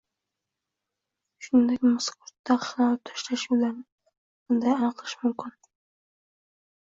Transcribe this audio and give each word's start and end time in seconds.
shuningdek 1.47 1.83
mazkur 1.89 2.31
ta’qiqni 2.49 2.87
olib 2.87 3.03
tashlash 3.09 3.43
yo‘llarini 3.51 3.87
qanday 4.49 4.75
aniqlash 4.79 5.13
mumkin? 5.27 5.55